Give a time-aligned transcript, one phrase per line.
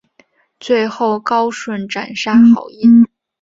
[0.59, 3.05] 最后高顺斩杀郝萌。